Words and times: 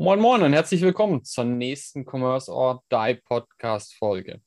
Moin 0.00 0.20
Moin 0.20 0.42
und 0.44 0.52
herzlich 0.52 0.80
willkommen 0.82 1.24
zur 1.24 1.42
nächsten 1.42 2.04
Commerce 2.08 2.52
or 2.52 2.84
Die 2.92 3.14
Podcast 3.16 3.96
Folge. 3.96 4.40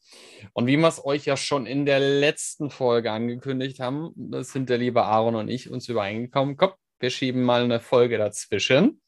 Und 0.53 0.65
wie 0.65 0.77
wir 0.77 0.87
es 0.87 1.03
euch 1.03 1.25
ja 1.25 1.35
schon 1.35 1.65
in 1.65 1.85
der 1.85 1.99
letzten 1.99 2.69
Folge 2.69 3.11
angekündigt 3.11 3.81
haben, 3.81 4.13
sind 4.43 4.69
der 4.69 4.77
liebe 4.77 5.03
Aaron 5.03 5.35
und 5.35 5.49
ich 5.49 5.69
uns 5.69 5.89
übereingekommen. 5.89 6.55
Komm, 6.55 6.71
wir 7.01 7.09
schieben 7.09 7.43
mal 7.43 7.65
eine 7.65 7.81
Folge 7.81 8.17
dazwischen. 8.17 9.01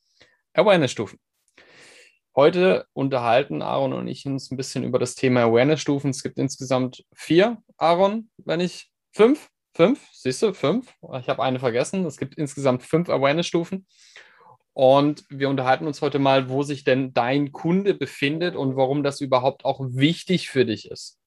Awareness-Stufen. 0.54 1.18
Heute 2.36 2.88
unterhalten 2.92 3.62
Aaron 3.62 3.94
und 3.94 4.10
ich 4.10 4.26
uns 4.26 4.52
ein 4.52 4.58
bisschen 4.58 4.84
über 4.84 5.00
das 5.00 5.16
Thema 5.16 5.44
Awareness-Stufen. 5.44 6.10
Es 6.10 6.24
gibt 6.24 6.38
insgesamt 6.38 7.06
vier, 7.16 7.60
Aaron, 7.78 8.30
wenn 8.36 8.60
ich 8.60 8.92
fünf, 9.14 9.48
fünf, 9.74 10.06
siehst 10.12 10.42
du, 10.42 10.54
fünf. 10.54 10.94
Ich 11.22 11.30
habe 11.30 11.42
eine 11.42 11.60
vergessen. 11.60 12.06
Es 12.06 12.18
gibt 12.18 12.36
insgesamt 12.36 12.84
fünf 12.84 13.08
Awareness-Stufen. 13.08 13.88
Und 14.74 15.24
wir 15.30 15.50
unterhalten 15.50 15.86
uns 15.86 16.02
heute 16.02 16.18
mal, 16.18 16.50
wo 16.50 16.64
sich 16.64 16.84
denn 16.84 17.14
dein 17.14 17.52
Kunde 17.52 17.94
befindet 17.94 18.56
und 18.56 18.76
warum 18.76 19.04
das 19.04 19.22
überhaupt 19.22 19.66
auch 19.66 19.80
wichtig 19.82 20.50
für 20.50 20.66
dich 20.66 20.90
ist. 20.90 21.20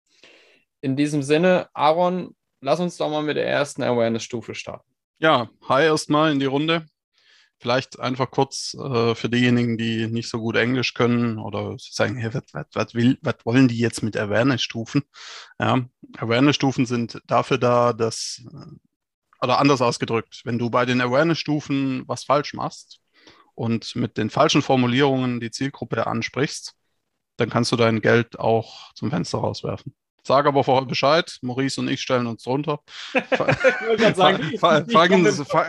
In 0.81 0.97
diesem 0.97 1.23
Sinne, 1.23 1.69
Aaron, 1.73 2.35
lass 2.61 2.81
uns 2.81 2.97
doch 2.97 3.09
mal 3.09 3.23
mit 3.23 3.37
der 3.37 3.47
ersten 3.47 3.83
Awareness-Stufe 3.83 4.55
starten. 4.55 4.91
Ja, 5.19 5.49
hi 5.69 5.85
erstmal 5.85 6.33
in 6.33 6.41
die 6.41 6.47
Runde. 6.47 6.87
Vielleicht 7.59 7.99
einfach 8.01 8.31
kurz 8.31 8.75
äh, 8.75 9.15
für 9.15 9.31
diejenigen, 9.31 9.79
die 9.79 10.09
nicht 10.09 10.29
so 10.29 10.41
gut 10.41 10.57
Englisch 10.57 10.93
können 10.93 11.39
oder 11.39 11.77
sagen, 11.79 12.17
hey, 12.19 12.31
was, 12.35 12.95
wollen 13.45 13.69
die 13.69 13.79
jetzt 13.79 14.03
mit 14.03 14.17
Awareness-Stufen? 14.17 15.05
Ja, 15.59 15.87
Awareness-Stufen 16.19 16.85
sind 16.85 17.23
dafür 17.27 17.57
da, 17.57 17.95
dass, 17.95 18.45
äh, 18.53 19.43
oder 19.43 19.59
anders 19.59 19.81
ausgedrückt, 19.81 20.43
wenn 20.45 20.59
du 20.59 20.69
bei 20.69 20.85
den 20.85 21.01
Awareness-Stufen 21.01 22.03
was 22.07 22.25
falsch 22.25 22.53
machst, 22.53 23.01
und 23.57 23.97
mit 23.97 24.17
den 24.17 24.31
falschen 24.31 24.63
Formulierungen 24.63 25.41
die 25.41 25.51
Zielgruppe 25.51 26.07
ansprichst, 26.07 26.75
dann 27.39 27.51
kannst 27.51 27.73
du 27.73 27.77
dein 27.77 28.01
Geld 28.01 28.39
auch 28.39 28.95
zum 28.95 29.11
Fenster 29.11 29.39
rauswerfen. 29.39 29.93
Sag 30.23 30.47
aber 30.47 30.65
vorher 30.65 30.87
Bescheid, 30.87 31.39
Maurice 31.43 31.81
und 31.81 31.89
ich 31.89 32.01
stellen 32.01 32.27
uns 32.27 32.43
drunter. 32.43 32.81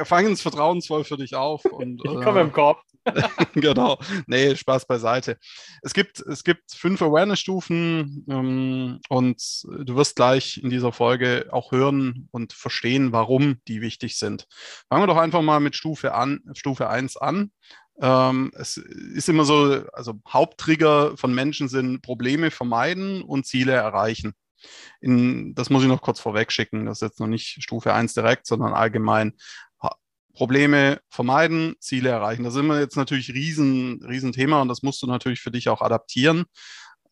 Fangen 0.05 0.31
es 0.31 0.41
vertrauensvoll 0.41 1.03
für 1.03 1.17
dich 1.17 1.35
auf. 1.35 1.63
Und, 1.65 2.01
ich 2.03 2.21
komme 2.21 2.39
äh, 2.39 2.43
im 2.43 2.51
Korb. 2.51 2.81
genau. 3.53 3.97
Nee, 4.27 4.55
Spaß 4.55 4.87
beiseite. 4.87 5.37
Es 5.81 5.93
gibt, 5.93 6.19
es 6.19 6.43
gibt 6.43 6.71
fünf 6.71 7.01
Awareness-Stufen 7.01 8.25
ähm, 8.29 8.99
und 9.09 9.63
du 9.63 9.95
wirst 9.95 10.15
gleich 10.15 10.57
in 10.57 10.69
dieser 10.69 10.91
Folge 10.91 11.47
auch 11.51 11.71
hören 11.71 12.27
und 12.31 12.53
verstehen, 12.53 13.11
warum 13.11 13.57
die 13.67 13.81
wichtig 13.81 14.17
sind. 14.17 14.47
Fangen 14.89 15.03
wir 15.03 15.07
doch 15.07 15.17
einfach 15.17 15.41
mal 15.41 15.59
mit 15.59 15.75
Stufe, 15.75 16.13
an, 16.13 16.41
Stufe 16.53 16.89
1 16.89 17.17
an. 17.17 17.51
Ähm, 17.99 18.51
es 18.55 18.77
ist 18.77 19.29
immer 19.29 19.43
so, 19.43 19.83
also 19.93 20.19
Haupttrigger 20.27 21.17
von 21.17 21.33
Menschen 21.33 21.67
sind 21.67 22.01
Probleme 22.01 22.51
vermeiden 22.51 23.23
und 23.23 23.45
Ziele 23.45 23.73
erreichen. 23.73 24.33
In, 25.01 25.53
das 25.55 25.69
muss 25.69 25.83
ich 25.83 25.89
noch 25.89 26.01
kurz 26.01 26.19
vorweg 26.19 26.51
schicken. 26.51 26.85
Das 26.85 26.97
ist 26.97 27.07
jetzt 27.07 27.19
noch 27.19 27.27
nicht 27.27 27.61
Stufe 27.63 27.93
1 27.93 28.13
direkt, 28.13 28.47
sondern 28.47 28.73
allgemein 28.73 29.33
Probleme 30.37 30.99
vermeiden, 31.09 31.75
Ziele 31.79 32.09
erreichen. 32.09 32.43
Das 32.43 32.53
ist 32.53 32.59
immer 32.59 32.79
jetzt 32.79 32.95
natürlich 32.95 33.33
riesen, 33.33 34.03
riesen 34.07 34.31
und 34.53 34.67
das 34.67 34.83
musst 34.83 35.01
du 35.01 35.07
natürlich 35.07 35.39
für 35.41 35.49
dich 35.49 35.67
auch 35.67 35.81
adaptieren. 35.81 36.45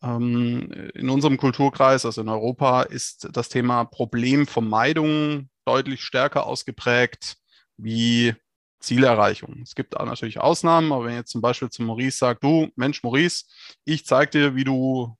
Ähm, 0.00 0.70
in 0.94 1.10
unserem 1.10 1.36
Kulturkreis, 1.36 2.06
also 2.06 2.20
in 2.20 2.28
Europa, 2.28 2.82
ist 2.82 3.28
das 3.32 3.48
Thema 3.48 3.84
Problemvermeidung 3.84 5.48
deutlich 5.64 6.02
stärker 6.02 6.46
ausgeprägt 6.46 7.38
wie 7.76 8.32
Zielerreichung. 8.78 9.60
Es 9.60 9.74
gibt 9.74 9.96
auch 9.96 10.06
natürlich 10.06 10.38
Ausnahmen, 10.38 10.92
aber 10.92 11.06
wenn 11.06 11.16
jetzt 11.16 11.32
zum 11.32 11.40
Beispiel 11.40 11.68
zu 11.68 11.82
Maurice 11.82 12.18
sagt, 12.18 12.44
du, 12.44 12.68
Mensch, 12.76 13.02
Maurice, 13.02 13.46
ich 13.84 14.06
zeige 14.06 14.30
dir, 14.30 14.54
wie 14.54 14.62
du 14.62 15.16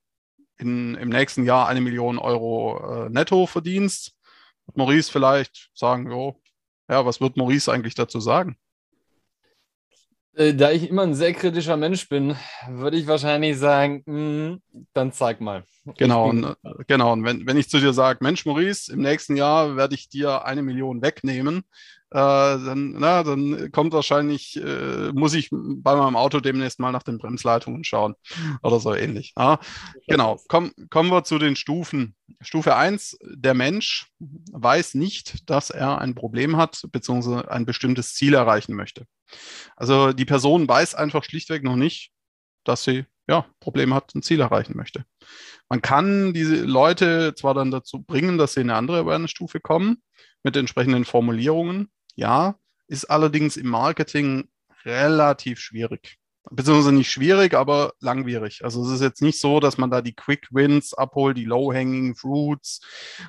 in, 0.59 0.95
im 0.95 1.09
nächsten 1.09 1.45
Jahr 1.45 1.66
eine 1.66 1.81
Million 1.81 2.19
Euro 2.19 3.06
äh, 3.06 3.11
netto 3.11 3.47
verdienst, 3.47 4.12
Maurice 4.75 5.11
vielleicht 5.11 5.71
sagen, 5.75 6.09
jo, 6.09 6.41
ja, 6.89 7.05
was 7.05 7.21
wird 7.21 7.37
Maurice 7.37 7.73
eigentlich 7.73 7.95
dazu 7.95 8.21
sagen? 8.21 8.57
Äh, 10.37 10.55
da 10.55 10.71
ich 10.71 10.89
immer 10.91 11.03
ein 11.03 11.15
sehr 11.15 11.33
kritischer 11.33 11.77
Mensch 11.79 12.09
bin, 12.09 12.37
würde 12.69 12.99
ich 12.99 13.07
wahrscheinlich 13.07 13.59
sagen, 13.59 14.03
mh, 14.05 14.59
dann 14.93 15.13
zeig 15.13 15.41
mal. 15.41 15.65
Genau, 15.97 16.29
und, 16.29 16.45
äh, 16.45 16.55
genau. 16.87 17.13
Und 17.13 17.25
wenn, 17.25 17.47
wenn 17.47 17.57
ich 17.57 17.71
zu 17.71 17.79
dir 17.79 17.95
sage, 17.95 18.19
Mensch, 18.23 18.45
Maurice, 18.45 18.93
im 18.93 19.01
nächsten 19.01 19.37
Jahr 19.37 19.77
werde 19.77 19.95
ich 19.95 20.11
dir 20.11 20.45
eine 20.45 20.63
Million 20.63 21.01
wegnehmen, 21.01 21.65
dann, 22.11 22.94
na, 22.99 23.22
dann 23.22 23.71
kommt 23.72 23.93
wahrscheinlich, 23.93 24.56
äh, 24.56 25.12
muss 25.12 25.34
ich 25.34 25.49
bei 25.50 25.97
meinem 25.97 26.17
Auto 26.17 26.41
demnächst 26.41 26.78
mal 26.78 26.93
nach 26.93 27.03
den 27.03 27.19
Bremsleitungen 27.19 27.84
schauen 27.84 28.15
oder 28.62 28.78
so 28.78 28.94
ähnlich. 28.94 29.33
Ja, 29.37 29.59
genau, 30.06 30.41
Komm, 30.49 30.72
kommen 30.91 31.11
wir 31.11 31.25
zu 31.25 31.39
den 31.39 31.56
Stufen. 31.56 32.15
Stufe 32.41 32.77
1, 32.77 33.19
der 33.22 33.55
Mensch 33.55 34.09
weiß 34.19 34.95
nicht, 34.95 35.50
dass 35.50 35.71
er 35.71 35.99
ein 35.99 36.15
Problem 36.15 36.56
hat, 36.56 36.83
beziehungsweise 36.93 37.50
ein 37.50 37.66
bestimmtes 37.66 38.15
Ziel 38.15 38.34
erreichen 38.34 38.77
möchte. 38.77 39.06
Also 39.75 40.12
die 40.12 40.25
Person 40.25 40.69
weiß 40.69 40.95
einfach 40.95 41.25
schlichtweg 41.25 41.65
noch 41.65 41.77
nicht, 41.77 42.12
dass 42.65 42.84
sie 42.84 43.05
ja, 43.28 43.47
Probleme 43.61 43.95
hat, 43.95 44.15
ein 44.15 44.22
Ziel 44.22 44.41
erreichen 44.41 44.77
möchte. 44.77 45.05
Man 45.69 45.83
kann 45.83 46.33
diese 46.33 46.65
Leute 46.65 47.34
zwar 47.34 47.55
dann 47.55 47.72
dazu 47.72 48.03
bringen, 48.03 48.39
dass 48.39 48.55
sie 48.55 48.61
in 48.61 48.71
eine 48.71 48.78
andere 48.78 49.00
Awareness-Stufe 49.00 49.59
kommen, 49.61 50.03
mit 50.45 50.56
entsprechenden 50.56 51.05
Formulierungen, 51.05 51.91
ja, 52.16 52.59
ist 52.88 53.04
allerdings 53.06 53.56
im 53.56 53.69
Marketing 53.69 54.49
relativ 54.84 55.60
schwierig 55.60 56.19
beziehungsweise 56.50 56.93
nicht 56.93 57.10
schwierig, 57.10 57.54
aber 57.54 57.93
langwierig. 58.00 58.65
Also 58.65 58.84
es 58.84 58.91
ist 58.93 59.00
jetzt 59.00 59.22
nicht 59.22 59.41
so, 59.41 59.60
dass 59.60 59.78
man 59.78 59.91
da 59.91 60.00
die 60.00 60.15
Quick 60.15 60.49
Wins 60.50 60.94
abholt, 60.94 61.37
die 61.37 61.44
Low-Hanging 61.44 62.15
Fruits 62.15 62.81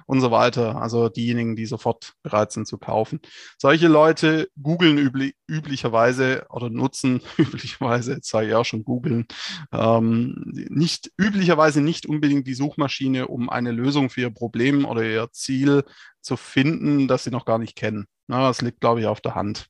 und 0.06 0.22
so 0.22 0.32
weiter. 0.32 0.82
Also 0.82 1.10
diejenigen, 1.10 1.56
die 1.56 1.66
sofort 1.66 2.14
bereit 2.24 2.52
sind 2.52 2.68
zu 2.68 2.78
kaufen. 2.78 3.20
Solche 3.58 3.88
Leute 3.88 4.50
googeln 4.62 4.98
übli 4.98 5.36
üblicherweise 5.48 6.46
oder 6.50 6.70
nutzen 6.70 7.22
üblicherweise, 7.38 8.14
jetzt 8.14 8.30
sage 8.30 8.50
ich 8.50 8.54
auch 8.54 8.66
schon 8.66 8.84
googeln, 8.84 9.26
ähm, 9.72 10.36
nicht 10.46 11.12
üblicherweise 11.18 11.82
nicht 11.82 12.06
unbedingt 12.06 12.48
die 12.48 12.54
Suchmaschine, 12.54 13.28
um 13.28 13.50
eine 13.50 13.72
Lösung 13.72 14.10
für 14.10 14.22
ihr 14.22 14.32
Problem 14.32 14.86
oder 14.86 15.04
ihr 15.04 15.30
Ziel 15.32 15.84
zu 16.22 16.38
finden, 16.38 17.08
das 17.08 17.24
sie 17.24 17.32
noch 17.32 17.46
gar 17.46 17.58
nicht 17.58 17.76
kennen. 17.76 18.08
Na, 18.28 18.48
das 18.48 18.62
liegt, 18.62 18.82
glaube 18.82 19.00
ich, 19.02 19.08
auf 19.08 19.22
der 19.22 19.36
Hand. 19.36 19.68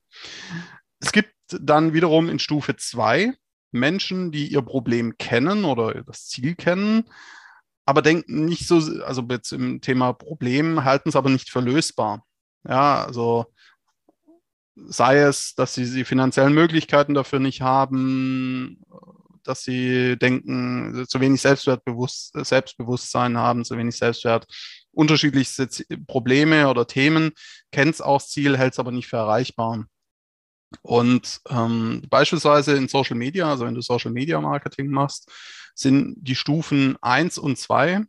Es 1.00 1.12
gibt 1.12 1.34
dann 1.50 1.94
wiederum 1.94 2.28
in 2.30 2.40
Stufe 2.40 2.76
2 2.76 3.34
Menschen, 3.72 4.32
die 4.32 4.48
ihr 4.48 4.62
Problem 4.62 5.18
kennen 5.18 5.64
oder 5.64 6.04
das 6.04 6.28
Ziel 6.28 6.56
kennen, 6.56 7.06
aber 7.86 8.02
denken 8.02 8.46
nicht 8.46 8.68
so, 8.68 8.76
also 9.04 9.24
jetzt 9.30 9.52
im 9.54 9.80
Thema 9.82 10.14
Problem, 10.14 10.84
halten 10.84 11.10
es 11.10 11.16
aber 11.16 11.30
nicht 11.30 11.50
für 11.50 11.62
lösbar. 11.62 12.26
Ja, 12.68 13.06
also 13.06 13.46
sei 14.76 15.20
es, 15.20 15.56
dass 15.56 15.74
sie 15.74 15.90
die 15.92 16.06
finanziellen 16.06 16.54
Möglichkeiten 16.54 17.14
dafür 17.14 17.40
nicht 17.40 17.62
haben, 17.62 18.82
dass 19.44 19.64
sie 19.64 20.18
denken, 20.18 21.06
zu 21.08 21.22
wenig 21.22 21.42
Selbstwertbewusst, 21.42 22.34
Selbstbewusstsein 22.34 23.38
haben, 23.38 23.64
zu 23.64 23.78
wenig 23.78 23.96
Selbstwert, 23.96 24.46
unterschiedlichste 24.98 25.70
Probleme 26.08 26.68
oder 26.68 26.88
Themen, 26.88 27.32
kennt 27.72 27.94
es 27.94 28.02
auch 28.02 28.20
das 28.20 28.30
Ziel, 28.30 28.58
hält 28.58 28.74
es 28.74 28.80
aber 28.80 28.92
nicht 28.92 29.08
für 29.08 29.18
erreichbar. 29.18 29.86
Und 30.82 31.40
ähm, 31.50 32.04
beispielsweise 32.10 32.76
in 32.76 32.88
Social 32.88 33.16
Media, 33.16 33.50
also 33.50 33.66
wenn 33.66 33.76
du 33.76 33.82
Social 33.82 34.12
Media 34.12 34.42
Marketing 34.42 34.90
machst, 34.90 35.32
sind 35.76 36.16
die 36.18 36.36
Stufen 36.36 36.98
1 37.02 37.38
und 37.38 37.58
2, 37.58 38.02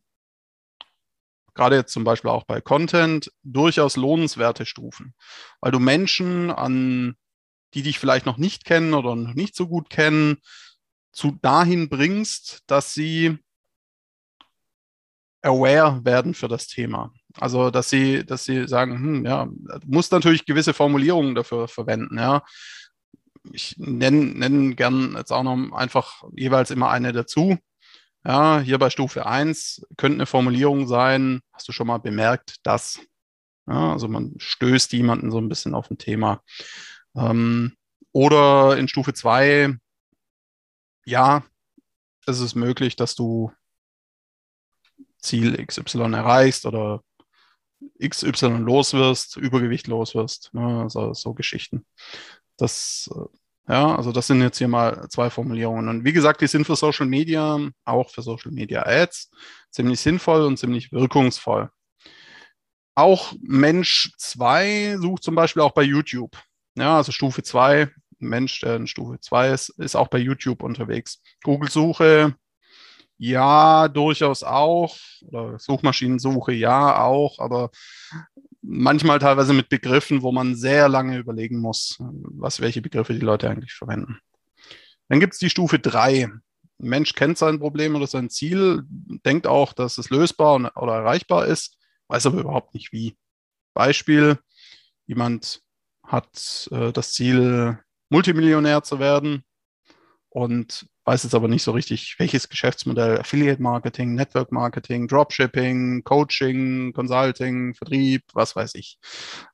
gerade 1.55 1.77
jetzt 1.77 1.93
zum 1.93 2.05
Beispiel 2.05 2.31
auch 2.31 2.45
bei 2.45 2.61
Content, 2.61 3.31
durchaus 3.43 3.97
lohnenswerte 3.97 4.65
Stufen, 4.65 5.15
weil 5.61 5.71
du 5.71 5.79
Menschen 5.79 6.51
an, 6.51 7.17
die 7.75 7.83
dich 7.83 7.99
vielleicht 7.99 8.27
noch 8.27 8.39
nicht 8.39 8.65
kennen 8.65 8.95
oder 8.95 9.15
noch 9.15 9.35
nicht 9.35 9.55
so 9.55 9.69
gut 9.69 9.91
kennen, 9.91 10.39
zu 11.13 11.33
dahin 11.43 11.89
bringst, 11.89 12.63
dass 12.67 12.95
sie 12.95 13.39
aware 15.43 16.05
werden 16.05 16.35
für 16.35 16.49
das 16.49 16.67
Thema. 16.67 17.13
Also, 17.37 17.71
dass 17.71 17.91
sie, 17.91 18.25
dass 18.25 18.45
sie 18.45 18.67
sagen, 18.67 18.95
hm, 18.99 19.25
ja, 19.27 19.47
du 19.47 19.87
musst 19.87 20.13
natürlich 20.13 20.47
gewisse 20.47 20.75
Formulierungen 20.75 21.35
dafür 21.35 21.69
verwenden, 21.69 22.19
ja. 22.19 22.43
Ich 23.53 23.77
nenne 23.79 24.27
nenn 24.27 24.77
gern 24.77 25.15
jetzt 25.17 25.33
auch 25.33 25.43
noch 25.43 25.73
einfach 25.73 26.23
jeweils 26.37 26.71
immer 26.71 26.91
eine 26.91 27.13
dazu. 27.13 27.57
Ja, 28.25 28.61
hier 28.61 28.79
bei 28.79 28.91
Stufe 28.91 29.27
1 29.27 29.87
könnte 29.97 30.17
eine 30.17 30.27
Formulierung 30.27 30.87
sein, 30.87 31.41
hast 31.53 31.69
du 31.69 31.73
schon 31.73 31.87
mal 31.87 31.99
bemerkt, 31.99 32.57
dass. 32.65 33.01
Ja, 33.67 33.93
also 33.93 34.09
man 34.09 34.35
stößt 34.39 34.93
jemanden 34.93 35.31
so 35.31 35.39
ein 35.39 35.49
bisschen 35.49 35.75
auf 35.75 35.91
ein 35.91 35.99
Thema. 35.99 36.43
Ähm, 37.15 37.77
oder 38.13 38.77
in 38.79 38.89
Stufe 38.89 39.13
2, 39.13 39.77
ja, 41.05 41.45
es 42.27 42.41
ist 42.41 42.55
möglich, 42.55 42.97
dass 42.97 43.15
du 43.15 43.53
Ziel 45.19 45.65
XY 45.65 46.15
erreichst 46.15 46.67
oder 46.67 47.03
XY 48.03 48.59
los 48.59 48.93
wirst, 48.95 49.37
Übergewicht 49.37 49.87
los 49.87 50.15
wirst. 50.15 50.53
Ne? 50.53 50.83
Also 50.83 51.15
so 51.15 51.35
Geschichten. 51.35 51.87
Das, 52.57 53.11
äh, 53.15 53.73
ja, 53.73 53.97
also 53.97 54.13
das 54.13 54.27
sind 54.27 54.41
jetzt 54.41 54.59
hier 54.59 54.69
mal 54.69 55.09
zwei 55.11 55.31
Formulierungen. 55.31 55.89
Und 55.89 56.05
wie 56.05 56.13
gesagt, 56.13 56.41
die 56.41 56.47
sind 56.47 56.65
für 56.65 56.77
Social 56.77 57.07
Media, 57.07 57.59
auch 57.85 58.11
für 58.11 58.23
Social 58.23 58.51
Media 58.51 58.83
Ads, 58.85 59.31
ziemlich 59.71 60.01
sinnvoll 60.01 60.43
und 60.43 60.59
ziemlich 60.59 60.91
wirkungsvoll. 60.93 61.71
Auch 62.95 63.33
Mensch 63.41 64.11
2 64.19 64.97
sucht 64.99 65.23
zum 65.23 65.35
Beispiel 65.35 65.63
auch 65.63 65.73
bei 65.73 65.83
YouTube. 65.83 66.37
Ja, 66.75 66.97
also 66.97 67.13
Stufe 67.13 67.43
2, 67.43 67.91
Mensch, 68.19 68.61
der 68.61 68.77
in 68.77 68.87
Stufe 68.87 69.21
2 69.21 69.51
ist, 69.51 69.69
ist 69.79 69.95
auch 69.95 70.09
bei 70.09 70.19
YouTube 70.19 70.63
unterwegs. 70.63 71.23
Google-Suche, 71.45 72.35
ja, 73.19 73.89
durchaus 73.89 74.43
auch. 74.43 74.97
Oder 75.27 75.59
Suchmaschinensuche, 75.59 76.53
ja, 76.53 77.03
auch. 77.03 77.39
Aber 77.41 77.71
manchmal 78.63 79.19
teilweise 79.19 79.53
mit 79.53 79.69
Begriffen, 79.69 80.23
wo 80.23 80.33
man 80.33 80.55
sehr 80.55 80.89
lange 80.89 81.19
überlegen 81.19 81.59
muss, 81.59 81.97
was, 81.99 82.61
welche 82.61 82.81
Begriffe 82.81 83.13
die 83.13 83.21
Leute 83.21 83.51
eigentlich 83.51 83.73
verwenden. 83.73 84.21
Dann 85.09 85.21
gibt 85.21 85.35
es 85.35 85.39
die 85.39 85.51
Stufe 85.51 85.79
3. 85.79 86.25
Ein 86.25 86.43
Mensch 86.79 87.15
kennt 87.15 87.39
sein 87.39 87.59
Problem 87.59 87.97
oder 87.97 88.07
sein 88.07 88.31
Ziel, 88.31 88.83
denkt 88.87 89.47
auch, 89.47 89.73
dass 89.73 89.99
es 89.99 90.11
lösbar 90.11 90.55
oder 90.77 90.95
erreichbar 90.95 91.47
ist, 91.47 91.77
weiß 92.07 92.27
aber 92.27 92.41
überhaupt 92.41 92.75
nicht 92.75 92.93
wie. 92.93 93.17
Beispiel, 93.75 94.39
jemand 95.07 95.63
hat 96.05 96.69
äh, 96.71 96.93
das 96.93 97.13
Ziel, 97.13 97.79
Multimillionär 98.11 98.83
zu 98.83 98.99
werden 98.99 99.45
und 100.31 100.87
weiß 101.09 101.23
jetzt 101.23 101.35
aber 101.35 101.49
nicht 101.49 101.63
so 101.63 101.73
richtig, 101.73 102.17
welches 102.19 102.51
Geschäftsmodell, 102.51 103.19
Affiliate 103.19 103.63
Marketing, 103.63 104.15
Network 104.15 104.53
Marketing, 104.53 105.09
Dropshipping, 105.09 106.05
Coaching, 106.05 106.93
Consulting, 106.93 107.75
Vertrieb, 107.75 108.25
was 108.35 108.55
weiß 108.55 108.75
ich. 108.75 108.99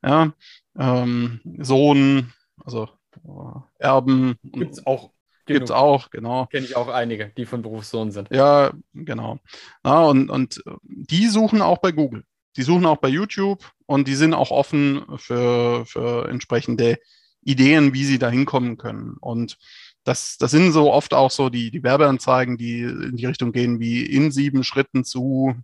Ja, 0.03 0.33
ähm, 0.77 1.39
Sohn, 1.59 2.33
also 2.65 2.89
äh, 3.23 3.59
Erben. 3.79 4.35
Gibt 4.43 4.73
es 4.73 4.85
auch. 4.85 5.11
Gibt 5.45 5.65
es 5.65 5.71
auch, 5.71 6.09
genau. 6.09 6.47
Kenne 6.47 6.65
ich 6.65 6.75
auch 6.75 6.89
einige, 6.89 7.31
die 7.37 7.45
von 7.45 7.61
Berufssohn 7.61 8.11
sind. 8.11 8.29
Ja, 8.31 8.73
genau. 8.93 9.39
Ja, 9.85 10.03
und, 10.05 10.29
und 10.29 10.61
die 10.83 11.27
suchen 11.27 11.61
auch 11.61 11.77
bei 11.77 11.91
Google. 11.91 12.23
Die 12.57 12.63
suchen 12.63 12.85
auch 12.85 12.97
bei 12.97 13.09
YouTube 13.09 13.63
und 13.85 14.09
die 14.09 14.15
sind 14.15 14.33
auch 14.33 14.51
offen 14.51 15.05
für, 15.17 15.85
für 15.85 16.27
entsprechende 16.27 16.97
Ideen, 17.43 17.93
wie 17.93 18.03
sie 18.03 18.19
da 18.19 18.29
hinkommen 18.29 18.77
können. 18.77 19.17
Und 19.21 19.57
das, 20.05 20.37
das 20.37 20.51
sind 20.51 20.71
so 20.71 20.93
oft 20.93 21.13
auch 21.13 21.31
so 21.31 21.49
die, 21.49 21.71
die 21.71 21.83
Werbeanzeigen, 21.83 22.57
die 22.57 22.81
in 22.81 23.17
die 23.17 23.25
Richtung 23.25 23.51
gehen 23.51 23.79
wie 23.79 24.05
in 24.05 24.31
sieben 24.31 24.63
Schritten 24.63 25.03
zu, 25.03 25.55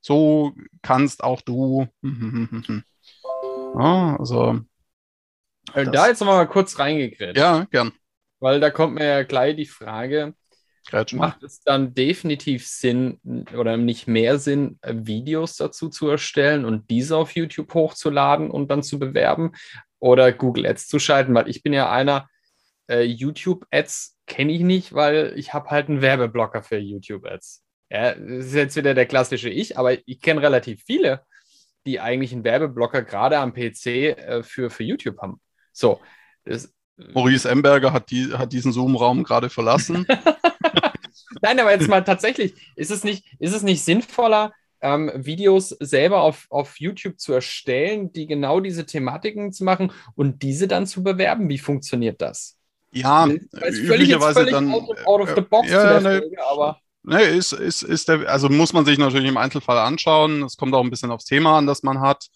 so 0.00 0.52
kannst 0.82 1.22
auch 1.22 1.42
du. 1.42 1.86
ja, 2.02 2.82
also. 4.18 4.60
Äh, 5.74 5.84
da 5.84 6.08
jetzt 6.08 6.24
mal 6.24 6.46
kurz 6.46 6.78
reingekriegt. 6.78 7.36
Ja, 7.36 7.66
gern. 7.70 7.92
Weil 8.40 8.60
da 8.60 8.70
kommt 8.70 8.94
mir 8.94 9.06
ja 9.06 9.22
gleich 9.22 9.56
die 9.56 9.66
Frage, 9.66 10.34
macht 11.12 11.42
es 11.42 11.60
dann 11.60 11.94
definitiv 11.94 12.66
Sinn 12.66 13.18
oder 13.56 13.76
nicht 13.76 14.06
mehr 14.06 14.38
Sinn, 14.38 14.78
Videos 14.82 15.56
dazu 15.56 15.88
zu 15.88 16.08
erstellen 16.08 16.64
und 16.64 16.90
diese 16.90 17.16
auf 17.16 17.32
YouTube 17.32 17.72
hochzuladen 17.72 18.50
und 18.50 18.70
dann 18.70 18.82
zu 18.82 18.98
bewerben 18.98 19.52
oder 19.98 20.32
Google 20.32 20.66
Ads 20.66 20.88
zu 20.88 20.98
schalten? 20.98 21.34
Weil 21.34 21.48
ich 21.48 21.62
bin 21.62 21.72
ja 21.72 21.90
einer, 21.90 22.28
äh, 22.88 23.02
YouTube-Ads 23.02 24.16
kenne 24.26 24.52
ich 24.52 24.60
nicht, 24.60 24.92
weil 24.92 25.34
ich 25.36 25.52
habe 25.52 25.70
halt 25.70 25.88
einen 25.88 26.02
Werbeblocker 26.02 26.62
für 26.62 26.78
YouTube-Ads. 26.78 27.62
Ja, 27.90 28.14
das 28.14 28.46
ist 28.46 28.54
jetzt 28.54 28.76
wieder 28.76 28.94
der 28.94 29.06
klassische 29.06 29.50
Ich, 29.50 29.78
aber 29.78 29.96
ich 30.06 30.20
kenne 30.20 30.42
relativ 30.42 30.82
viele, 30.84 31.22
die 31.86 32.00
eigentlich 32.00 32.32
einen 32.32 32.44
Werbeblocker 32.44 33.02
gerade 33.02 33.38
am 33.38 33.52
PC 33.52 33.86
äh, 33.86 34.42
für, 34.42 34.70
für 34.70 34.82
YouTube 34.82 35.18
haben. 35.20 35.40
So. 35.72 36.00
Das, 36.44 36.72
Maurice 36.96 37.48
Emberger 37.48 37.92
hat, 37.92 38.10
die, 38.10 38.32
hat 38.32 38.52
diesen 38.52 38.72
Zoom-Raum 38.72 39.24
gerade 39.24 39.50
verlassen. 39.50 40.06
Nein, 41.42 41.58
aber 41.58 41.72
jetzt 41.72 41.88
mal 41.88 42.02
tatsächlich, 42.02 42.54
ist 42.76 42.90
es 42.90 43.04
nicht, 43.04 43.26
ist 43.38 43.54
es 43.54 43.62
nicht 43.62 43.82
sinnvoller, 43.82 44.52
ähm, 44.80 45.10
Videos 45.14 45.70
selber 45.70 46.22
auf, 46.22 46.46
auf 46.50 46.78
YouTube 46.78 47.18
zu 47.18 47.32
erstellen, 47.32 48.12
die 48.12 48.26
genau 48.26 48.60
diese 48.60 48.86
Thematiken 48.86 49.52
zu 49.52 49.64
machen 49.64 49.92
und 50.14 50.42
diese 50.42 50.68
dann 50.68 50.86
zu 50.86 51.02
bewerben? 51.02 51.48
Wie 51.48 51.58
funktioniert 51.58 52.20
das? 52.20 52.58
Ja, 52.94 53.26
üblicherweise 53.26 54.46
dann. 54.46 54.72
Out 54.72 54.88
of, 54.88 55.06
out 55.06 55.20
of 55.20 55.34
the 55.34 55.40
box 55.40 55.70
ja, 55.70 56.00
ne, 56.00 56.18
Folge, 56.20 56.36
aber. 56.50 56.78
Ne, 57.02 57.22
ist, 57.22 57.52
ist, 57.52 57.82
ist 57.82 58.08
der, 58.08 58.28
also 58.30 58.48
muss 58.48 58.72
man 58.72 58.86
sich 58.86 58.96
natürlich 58.98 59.28
im 59.28 59.36
Einzelfall 59.36 59.78
anschauen. 59.78 60.42
Es 60.42 60.56
kommt 60.56 60.74
auch 60.74 60.82
ein 60.82 60.90
bisschen 60.90 61.10
aufs 61.10 61.26
Thema 61.26 61.58
an, 61.58 61.66
das 61.66 61.82
man 61.82 62.00
hat 62.00 62.28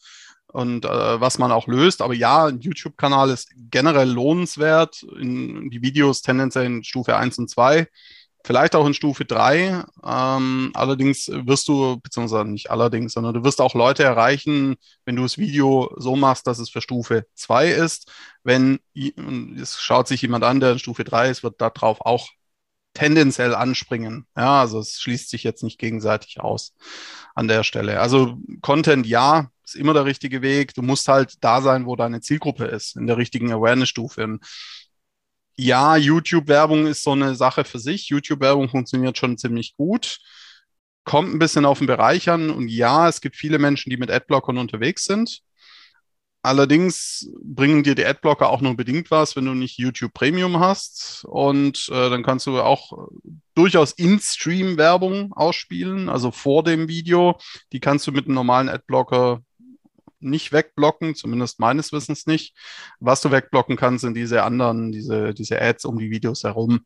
und 0.48 0.84
äh, 0.84 1.20
was 1.20 1.38
man 1.38 1.52
auch 1.52 1.66
löst. 1.66 2.02
Aber 2.02 2.14
ja, 2.14 2.46
ein 2.46 2.60
YouTube-Kanal 2.60 3.30
ist 3.30 3.50
generell 3.70 4.10
lohnenswert. 4.10 5.04
In, 5.18 5.70
die 5.70 5.80
Videos 5.80 6.22
tendenziell 6.22 6.66
in 6.66 6.84
Stufe 6.84 7.16
1 7.16 7.38
und 7.38 7.48
2 7.48 7.86
vielleicht 8.44 8.74
auch 8.74 8.86
in 8.86 8.94
Stufe 8.94 9.24
3. 9.24 9.84
Ähm, 10.04 10.70
allerdings 10.74 11.28
wirst 11.28 11.68
du, 11.68 11.98
beziehungsweise 12.00 12.48
nicht 12.48 12.70
allerdings, 12.70 13.12
sondern 13.12 13.34
du 13.34 13.44
wirst 13.44 13.60
auch 13.60 13.74
Leute 13.74 14.04
erreichen, 14.04 14.76
wenn 15.04 15.16
du 15.16 15.22
das 15.22 15.38
Video 15.38 15.94
so 15.96 16.16
machst, 16.16 16.46
dass 16.46 16.58
es 16.58 16.70
für 16.70 16.80
Stufe 16.80 17.26
2 17.34 17.68
ist. 17.68 18.10
Wenn 18.42 18.80
es 19.60 19.80
schaut 19.80 20.08
sich 20.08 20.22
jemand 20.22 20.44
an, 20.44 20.60
der 20.60 20.72
in 20.72 20.78
Stufe 20.78 21.04
3 21.04 21.30
ist, 21.30 21.42
wird 21.42 21.60
darauf 21.60 22.00
auch 22.00 22.28
tendenziell 22.94 23.54
anspringen. 23.54 24.26
Ja, 24.36 24.60
also 24.60 24.80
es 24.80 25.00
schließt 25.00 25.30
sich 25.30 25.44
jetzt 25.44 25.62
nicht 25.62 25.78
gegenseitig 25.78 26.40
aus 26.40 26.74
an 27.34 27.48
der 27.48 27.62
Stelle. 27.62 28.00
Also 28.00 28.38
Content, 28.60 29.06
ja, 29.06 29.50
ist 29.64 29.76
immer 29.76 29.94
der 29.94 30.04
richtige 30.04 30.42
Weg. 30.42 30.74
Du 30.74 30.82
musst 30.82 31.08
halt 31.08 31.34
da 31.42 31.60
sein, 31.60 31.86
wo 31.86 31.94
deine 31.94 32.20
Zielgruppe 32.20 32.64
ist, 32.64 32.96
in 32.96 33.06
der 33.06 33.16
richtigen 33.16 33.52
Awareness-Stufe 33.52 34.38
ja, 35.58 35.96
YouTube-Werbung 35.96 36.86
ist 36.86 37.02
so 37.02 37.12
eine 37.12 37.34
Sache 37.34 37.64
für 37.64 37.80
sich. 37.80 38.08
YouTube-Werbung 38.08 38.68
funktioniert 38.68 39.18
schon 39.18 39.36
ziemlich 39.36 39.74
gut. 39.76 40.20
Kommt 41.04 41.34
ein 41.34 41.40
bisschen 41.40 41.64
auf 41.64 41.78
den 41.78 41.88
Bereich 41.88 42.30
an. 42.30 42.50
Und 42.50 42.68
ja, 42.68 43.08
es 43.08 43.20
gibt 43.20 43.34
viele 43.34 43.58
Menschen, 43.58 43.90
die 43.90 43.96
mit 43.96 44.10
Adblockern 44.10 44.56
unterwegs 44.56 45.04
sind. 45.04 45.40
Allerdings 46.42 47.28
bringen 47.42 47.82
dir 47.82 47.96
die 47.96 48.06
Adblocker 48.06 48.48
auch 48.50 48.60
nur 48.60 48.76
bedingt 48.76 49.10
was, 49.10 49.34
wenn 49.34 49.46
du 49.46 49.54
nicht 49.54 49.78
YouTube 49.78 50.14
Premium 50.14 50.60
hast. 50.60 51.24
Und 51.24 51.88
äh, 51.88 52.08
dann 52.08 52.22
kannst 52.22 52.46
du 52.46 52.60
auch 52.60 53.08
durchaus 53.56 53.90
In-Stream-Werbung 53.92 55.32
ausspielen, 55.32 56.08
also 56.08 56.30
vor 56.30 56.62
dem 56.62 56.86
Video. 56.86 57.36
Die 57.72 57.80
kannst 57.80 58.06
du 58.06 58.12
mit 58.12 58.26
einem 58.26 58.34
normalen 58.34 58.68
Adblocker 58.68 59.42
nicht 60.20 60.52
wegblocken, 60.52 61.14
zumindest 61.14 61.60
meines 61.60 61.92
Wissens 61.92 62.26
nicht. 62.26 62.56
Was 63.00 63.20
du 63.20 63.30
wegblocken 63.30 63.76
kannst, 63.76 64.02
sind 64.02 64.14
diese 64.14 64.42
anderen, 64.42 64.92
diese, 64.92 65.34
diese 65.34 65.60
Ads 65.60 65.84
um 65.84 65.98
die 65.98 66.10
Videos 66.10 66.44
herum. 66.44 66.80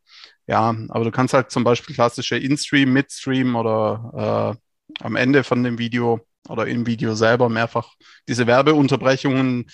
Ja, 0.46 0.74
aber 0.88 1.04
du 1.04 1.10
kannst 1.10 1.34
halt 1.34 1.50
zum 1.50 1.64
Beispiel 1.64 1.94
klassische 1.94 2.36
In-Stream, 2.36 2.92
Mid-Stream 2.92 3.56
oder 3.56 4.56
äh, 4.98 5.04
am 5.04 5.16
Ende 5.16 5.44
von 5.44 5.62
dem 5.62 5.78
Video 5.78 6.20
oder 6.48 6.66
im 6.66 6.86
Video 6.86 7.14
selber 7.14 7.48
mehrfach 7.48 7.94
diese 8.28 8.46
Werbeunterbrechungen 8.46 9.66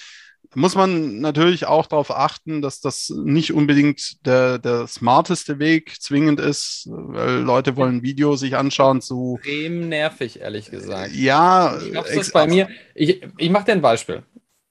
muss 0.54 0.74
man 0.74 1.20
natürlich 1.20 1.66
auch 1.66 1.86
darauf 1.86 2.10
achten, 2.10 2.62
dass 2.62 2.80
das 2.80 3.10
nicht 3.10 3.52
unbedingt 3.52 4.26
der, 4.26 4.58
der 4.58 4.86
smarteste 4.86 5.58
Weg 5.58 6.00
zwingend 6.00 6.40
ist, 6.40 6.88
weil 6.90 7.40
Leute 7.40 7.76
wollen 7.76 8.02
Video 8.02 8.36
sich 8.36 8.56
anschauen 8.56 9.00
zu. 9.00 9.38
Extrem 9.38 9.88
nervig, 9.88 10.40
ehrlich 10.40 10.70
gesagt. 10.70 11.12
Ja, 11.14 11.78
ich 11.78 11.92
das 11.92 12.32
bei 12.32 12.46
mir. 12.46 12.68
Ich, 12.94 13.22
ich 13.36 13.50
mache 13.50 13.66
dir 13.66 13.72
ein 13.72 13.82
Beispiel. 13.82 14.22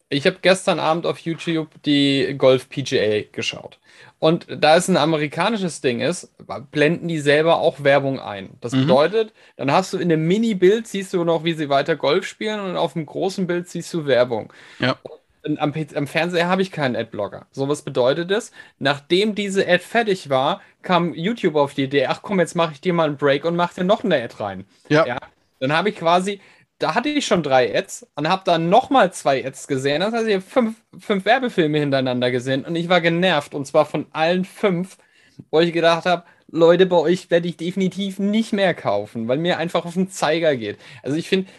Ich 0.10 0.26
habe 0.26 0.38
gestern 0.42 0.80
Abend 0.80 1.06
auf 1.06 1.20
YouTube 1.20 1.70
die 1.84 2.34
Golf 2.38 2.70
PGA 2.70 3.24
geschaut. 3.32 3.78
Und 4.20 4.48
da 4.50 4.78
es 4.78 4.88
ein 4.88 4.98
amerikanisches 4.98 5.82
Ding 5.82 6.00
ist, 6.00 6.32
blenden 6.72 7.08
die 7.08 7.20
selber 7.20 7.58
auch 7.58 7.84
Werbung 7.84 8.20
ein. 8.20 8.52
Das 8.62 8.72
mhm. 8.72 8.82
bedeutet, 8.82 9.34
dann 9.58 9.72
hast 9.72 9.94
du 9.94 9.98
in 9.98 10.12
einem 10.12 10.26
Mini-Bild 10.26 10.88
siehst 10.88 11.14
du 11.14 11.24
noch, 11.24 11.44
wie 11.44 11.54
sie 11.54 11.70
weiter 11.70 11.98
Golf 11.98 12.26
spielen 12.26 12.62
und 12.62 12.78
auf 12.78 12.94
dem 12.94 13.06
großen 13.06 13.46
Bild 13.46 13.68
siehst 13.68 13.94
du 13.94 14.06
Werbung. 14.06 14.52
Ja 14.80 14.98
am, 15.56 15.74
am 15.96 16.08
Fernseher 16.08 16.48
habe 16.48 16.62
ich 16.62 16.72
keinen 16.72 16.96
Adblocker. 16.96 17.48
So 17.52 17.70
was 17.70 17.82
bedeutet 17.82 18.32
es? 18.32 18.52
Nachdem 18.80 19.36
diese 19.36 19.68
Ad 19.68 19.80
fertig 19.80 20.30
war, 20.30 20.62
kam 20.82 21.14
YouTube 21.14 21.56
auf 21.56 21.74
die 21.74 21.84
Idee, 21.84 22.08
ach 22.08 22.22
komm, 22.22 22.40
jetzt 22.40 22.56
mache 22.56 22.74
ich 22.74 22.82
dir 22.82 22.94
mal 22.94 23.08
einen 23.08 23.18
Break 23.18 23.46
und 23.46 23.56
mache 23.56 23.76
dir 23.76 23.84
noch 23.84 24.04
eine 24.04 24.22
Ad 24.22 24.36
rein. 24.40 24.66
Ja. 24.90 25.06
ja 25.06 25.18
dann 25.60 25.72
habe 25.72 25.90
ich 25.90 25.96
quasi, 25.96 26.42
da 26.80 26.96
hatte 26.96 27.10
ich 27.10 27.26
schon 27.26 27.44
drei 27.44 27.76
Ads 27.76 28.08
und 28.16 28.28
habe 28.28 28.44
dann 28.46 28.70
nochmal 28.70 29.12
zwei 29.14 29.46
Ads 29.46 29.68
gesehen. 29.68 30.02
Das 30.02 30.14
heißt, 30.14 30.28
ich 30.28 30.36
habe 30.36 30.44
fünf, 30.44 30.76
fünf 31.00 31.26
Werbefilme 31.26 31.80
hintereinander 31.80 32.32
gesehen 32.32 32.66
und 32.66 32.76
ich 32.76 32.90
war 32.90 33.02
genervt 33.02 33.54
und 33.54 33.66
zwar 33.66 33.86
von 33.86 34.08
allen 34.12 34.46
fünf, 34.46 34.98
wo 35.52 35.60
ich 35.60 35.74
gedacht 35.74 36.06
habe, 36.06 36.24
Leute, 36.50 36.86
bei 36.86 36.96
euch 36.96 37.30
werde 37.30 37.48
ich 37.48 37.58
definitiv 37.58 38.20
nicht 38.20 38.54
mehr 38.54 38.74
kaufen, 38.74 39.28
weil 39.28 39.38
mir 39.38 39.58
einfach 39.58 39.86
auf 39.86 39.96
den 39.96 40.10
Zeiger 40.10 40.56
geht. 40.56 40.78
Also 41.04 41.18
ich 41.18 41.28
finde, 41.28 41.50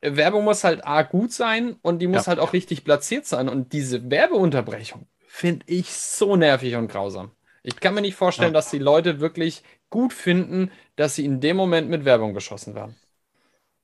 Werbung 0.00 0.44
muss 0.44 0.64
halt 0.64 0.86
A 0.86 1.02
gut 1.02 1.32
sein 1.32 1.76
und 1.82 2.00
die 2.00 2.06
muss 2.06 2.26
ja. 2.26 2.28
halt 2.28 2.38
auch 2.38 2.52
richtig 2.52 2.84
platziert 2.84 3.26
sein. 3.26 3.48
Und 3.48 3.72
diese 3.72 4.10
Werbeunterbrechung 4.10 5.06
finde 5.26 5.66
ich 5.68 5.92
so 5.92 6.36
nervig 6.36 6.76
und 6.76 6.88
grausam. 6.88 7.32
Ich 7.62 7.80
kann 7.80 7.94
mir 7.94 8.00
nicht 8.00 8.14
vorstellen, 8.14 8.52
ja. 8.52 8.58
dass 8.58 8.70
die 8.70 8.78
Leute 8.78 9.20
wirklich 9.20 9.62
gut 9.90 10.12
finden, 10.12 10.70
dass 10.96 11.16
sie 11.16 11.24
in 11.24 11.40
dem 11.40 11.56
Moment 11.56 11.88
mit 11.88 12.04
Werbung 12.04 12.34
geschossen 12.34 12.74
werden. 12.74 12.96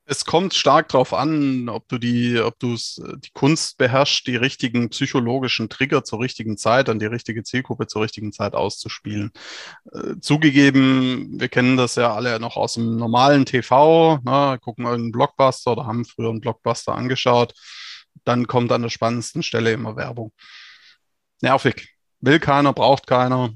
Es 0.06 0.26
kommt 0.26 0.52
stark 0.52 0.88
darauf 0.90 1.14
an, 1.14 1.70
ob 1.70 1.88
du 1.88 1.96
die, 1.96 2.38
ob 2.38 2.58
du 2.58 2.76
die 2.76 3.30
Kunst 3.32 3.78
beherrschst, 3.78 4.26
die 4.26 4.36
richtigen 4.36 4.90
psychologischen 4.90 5.70
Trigger 5.70 6.04
zur 6.04 6.20
richtigen 6.20 6.58
Zeit 6.58 6.90
an 6.90 6.98
die 6.98 7.06
richtige 7.06 7.42
Zielgruppe 7.42 7.86
zur 7.86 8.02
richtigen 8.02 8.30
Zeit 8.30 8.54
auszuspielen. 8.54 9.32
Äh, 9.92 10.20
zugegeben, 10.20 11.40
wir 11.40 11.48
kennen 11.48 11.78
das 11.78 11.94
ja 11.94 12.14
alle 12.14 12.38
noch 12.38 12.56
aus 12.56 12.74
dem 12.74 12.96
normalen 12.96 13.46
TV, 13.46 14.18
ne, 14.24 14.58
gucken 14.60 14.84
irgendeinen 14.84 15.12
Blockbuster 15.12 15.72
oder 15.72 15.86
haben 15.86 16.04
früher 16.04 16.28
einen 16.30 16.40
Blockbuster 16.40 16.94
angeschaut. 16.94 17.54
Dann 18.24 18.46
kommt 18.46 18.72
an 18.72 18.82
der 18.82 18.90
spannendsten 18.90 19.42
Stelle 19.42 19.72
immer 19.72 19.96
Werbung. 19.96 20.32
Nervig. 21.40 21.94
Will 22.20 22.40
keiner, 22.40 22.72
braucht 22.74 23.06
keiner. 23.06 23.54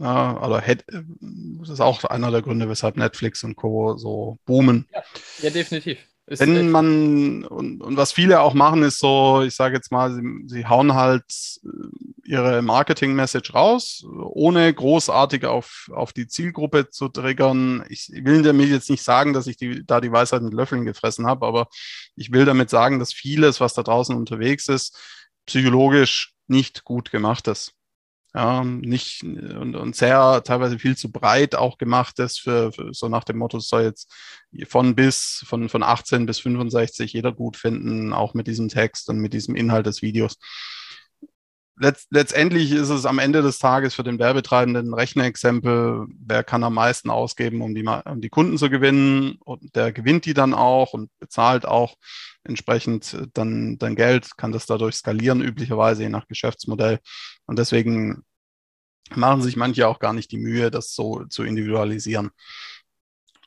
Ja, 0.00 0.44
oder 0.44 0.60
hätte, 0.60 0.84
das 1.20 1.70
ist 1.70 1.80
auch 1.80 2.04
einer 2.04 2.30
der 2.30 2.42
Gründe, 2.42 2.68
weshalb 2.68 2.96
Netflix 2.96 3.42
und 3.42 3.56
Co. 3.56 3.96
so 3.96 4.38
boomen. 4.44 4.86
Ja, 4.92 5.02
ja 5.42 5.50
definitiv. 5.50 5.98
Ist 6.26 6.40
Wenn 6.40 6.70
man, 6.70 7.44
und, 7.44 7.80
und 7.80 7.96
was 7.96 8.12
viele 8.12 8.42
auch 8.42 8.52
machen, 8.52 8.82
ist 8.82 8.98
so, 8.98 9.40
ich 9.40 9.54
sage 9.54 9.76
jetzt 9.76 9.90
mal, 9.90 10.14
sie, 10.14 10.22
sie 10.44 10.66
hauen 10.66 10.92
halt 10.92 11.24
äh, 11.64 12.28
ihre 12.28 12.60
Marketing-Message 12.60 13.54
raus, 13.54 14.04
ohne 14.06 14.72
großartig 14.72 15.46
auf, 15.46 15.88
auf 15.90 16.12
die 16.12 16.26
Zielgruppe 16.26 16.90
zu 16.90 17.08
triggern. 17.08 17.82
Ich 17.88 18.10
will 18.12 18.42
damit 18.42 18.68
jetzt 18.68 18.90
nicht 18.90 19.02
sagen, 19.02 19.32
dass 19.32 19.46
ich 19.46 19.56
die, 19.56 19.86
da 19.86 20.02
die 20.02 20.12
Weisheit 20.12 20.42
mit 20.42 20.52
Löffeln 20.52 20.84
gefressen 20.84 21.26
habe, 21.26 21.46
aber 21.46 21.68
ich 22.14 22.30
will 22.30 22.44
damit 22.44 22.68
sagen, 22.68 22.98
dass 22.98 23.14
vieles, 23.14 23.58
was 23.58 23.72
da 23.72 23.82
draußen 23.82 24.14
unterwegs 24.14 24.68
ist, 24.68 24.98
psychologisch 25.46 26.34
nicht 26.46 26.84
gut 26.84 27.10
gemacht 27.10 27.48
ist 27.48 27.77
ja, 28.38 28.62
nicht 28.62 29.24
und, 29.24 29.74
und 29.74 29.96
sehr 29.96 30.42
teilweise 30.44 30.78
viel 30.78 30.96
zu 30.96 31.10
breit 31.10 31.56
auch 31.56 31.76
gemacht 31.76 32.20
ist 32.20 32.38
für, 32.40 32.70
für, 32.70 32.94
so 32.94 33.08
nach 33.08 33.24
dem 33.24 33.38
Motto, 33.38 33.58
es 33.58 33.66
soll 33.66 33.82
jetzt 33.82 34.14
von 34.68 34.94
bis, 34.94 35.44
von, 35.48 35.68
von 35.68 35.82
18 35.82 36.24
bis 36.24 36.38
65 36.38 37.14
jeder 37.14 37.32
gut 37.32 37.56
finden, 37.56 38.12
auch 38.12 38.34
mit 38.34 38.46
diesem 38.46 38.68
Text 38.68 39.08
und 39.08 39.18
mit 39.18 39.32
diesem 39.32 39.56
Inhalt 39.56 39.86
des 39.86 40.02
Videos. 40.02 40.36
Letzt, 41.80 42.06
letztendlich 42.10 42.70
ist 42.70 42.90
es 42.90 43.06
am 43.06 43.18
Ende 43.18 43.42
des 43.42 43.58
Tages 43.58 43.94
für 43.94 44.04
den 44.04 44.20
Werbetreibenden 44.20 44.90
ein 44.90 44.94
Rechenexempel, 44.94 46.06
wer 46.08 46.44
kann 46.44 46.62
am 46.62 46.74
meisten 46.74 47.10
ausgeben, 47.10 47.60
um 47.60 47.74
die, 47.74 47.84
um 47.84 48.20
die 48.20 48.28
Kunden 48.28 48.56
zu 48.56 48.70
gewinnen 48.70 49.38
und 49.44 49.74
der 49.74 49.90
gewinnt 49.90 50.26
die 50.26 50.34
dann 50.34 50.54
auch 50.54 50.92
und 50.92 51.10
bezahlt 51.18 51.66
auch 51.66 51.96
entsprechend 52.44 53.16
dann, 53.34 53.78
dann 53.78 53.96
Geld, 53.96 54.36
kann 54.36 54.52
das 54.52 54.66
dadurch 54.66 54.94
skalieren, 54.94 55.42
üblicherweise 55.42 56.04
je 56.04 56.08
nach 56.08 56.28
Geschäftsmodell. 56.28 57.00
Und 57.46 57.58
deswegen 57.58 58.24
machen 59.16 59.42
sich 59.42 59.56
manche 59.56 59.86
auch 59.88 59.98
gar 59.98 60.12
nicht 60.12 60.30
die 60.32 60.38
Mühe, 60.38 60.70
das 60.70 60.94
so 60.94 61.24
zu 61.24 61.42
individualisieren. 61.44 62.30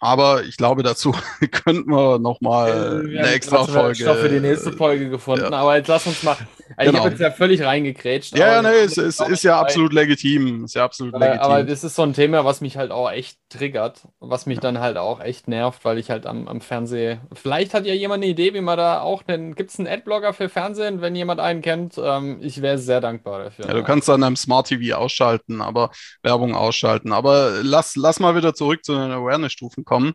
Aber 0.04 0.44
ich 0.46 0.58
glaube, 0.58 0.82
dazu 0.82 1.14
könnten 1.52 1.92
wir 1.92 2.18
nochmal 2.18 3.06
äh, 3.06 3.20
eine 3.20 3.34
extra 3.34 3.66
Folge. 3.66 4.02
Stoff 4.02 4.18
für 4.18 4.30
die 4.30 4.40
nächste 4.40 4.72
Folge 4.72 5.10
gefunden. 5.10 5.52
Ja. 5.52 5.60
Aber 5.60 5.78
jetzt 5.78 5.88
lass 5.88 6.08
uns 6.08 6.24
mal. 6.24 6.36
Also 6.76 6.92
genau. 6.92 6.92
Ich 6.92 6.98
habe 7.00 7.10
jetzt 7.10 7.20
ja 7.20 7.32
völlig 7.32 7.62
reingekrätscht. 7.62 8.36
Ja, 8.36 8.54
ja, 8.54 8.62
nee, 8.64 8.80
es, 8.84 8.98
es 8.98 9.20
ist 9.20 9.44
ja 9.44 9.60
absolut 9.60 9.94
legitim. 9.94 10.66
Ist 10.66 10.74
ja 10.74 10.86
absolut 10.86 11.14
aber, 11.14 11.26
legitim. 11.26 11.44
Aber 11.44 11.64
das 11.64 11.84
ist 11.84 11.96
so 11.96 12.02
ein 12.02 12.14
Thema, 12.14 12.46
was 12.46 12.62
mich 12.62 12.78
halt 12.78 12.90
auch 12.90 13.12
echt 13.12 13.38
triggert. 13.50 14.08
Was 14.20 14.48
mich 14.48 14.56
ja. 14.56 14.62
dann 14.62 14.80
halt 14.80 14.98
auch 14.98 15.22
echt 15.22 15.48
nervt, 15.48 15.86
weil 15.86 16.00
ich 16.00 16.10
halt 16.10 16.26
am, 16.26 16.48
am 16.48 16.62
Fernsehen. 16.62 17.22
Vielleicht 17.34 17.76
hat 17.76 17.86
ja 17.86 17.94
jemand 17.94 18.24
eine 18.24 18.32
Idee, 18.32 18.56
wie 18.56 18.62
man 18.62 18.78
da 18.78 19.02
auch. 19.02 19.24
Gibt 19.28 19.70
es 19.70 19.78
einen 19.78 19.88
Adblogger 19.88 20.34
für 20.34 20.50
Fernsehen, 20.50 21.02
wenn 21.02 21.16
jemand 21.16 21.40
einen 21.40 21.62
kennt? 21.62 22.00
Ähm, 22.04 22.40
ich 22.42 22.64
wäre 22.64 22.80
sehr 22.80 23.02
dankbar 23.02 23.44
dafür. 23.44 23.68
Ja, 23.68 23.74
du 23.76 23.84
kannst 23.84 24.10
dann 24.10 24.24
am 24.24 24.36
Smart 24.36 24.68
TV 24.68 24.98
ausschalten, 24.98 25.62
aber 25.62 25.92
Werbung 26.24 26.56
ausschalten. 26.56 27.12
Aber 27.12 27.60
lass, 27.62 27.96
lass 27.96 28.20
mal 28.20 28.36
wieder 28.36 28.56
zurück 28.56 28.84
zu 28.84 28.94
den 28.94 29.12
Awareness-Stufen 29.12 29.86
kommen. 29.92 30.14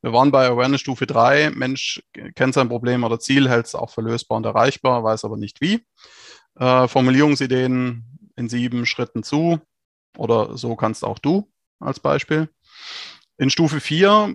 Wir 0.00 0.12
waren 0.12 0.32
bei 0.32 0.48
Awareness-Stufe 0.48 1.06
3. 1.06 1.50
Mensch 1.50 2.02
kennt 2.34 2.54
sein 2.54 2.68
Problem 2.68 3.04
oder 3.04 3.20
Ziel, 3.20 3.48
hält 3.48 3.66
es 3.66 3.76
auch 3.76 3.90
für 3.90 4.00
lösbar 4.00 4.36
und 4.36 4.46
erreichbar, 4.46 5.04
weiß 5.04 5.24
aber 5.24 5.36
nicht 5.36 5.60
wie. 5.60 5.86
Äh, 6.58 6.88
Formulierungsideen 6.88 8.18
in 8.34 8.48
sieben 8.48 8.84
Schritten 8.84 9.22
zu 9.22 9.60
oder 10.18 10.56
so 10.58 10.74
kannst 10.74 11.04
auch 11.04 11.20
du 11.20 11.48
als 11.78 12.00
Beispiel. 12.00 12.48
In 13.38 13.48
Stufe 13.48 13.78
4 13.78 14.34